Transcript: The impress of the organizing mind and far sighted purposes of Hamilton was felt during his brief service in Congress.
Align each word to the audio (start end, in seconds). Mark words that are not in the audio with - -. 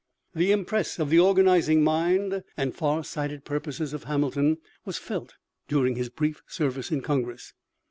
The 0.33 0.51
impress 0.51 0.97
of 0.97 1.11
the 1.11 1.19
organizing 1.19 1.83
mind 1.83 2.43
and 2.57 2.73
far 2.75 3.03
sighted 3.03 3.45
purposes 3.45 3.93
of 3.93 4.05
Hamilton 4.05 4.57
was 4.83 4.97
felt 4.97 5.35
during 5.67 5.95
his 5.95 6.09
brief 6.09 6.41
service 6.47 6.89
in 6.91 7.01
Congress. 7.01 7.53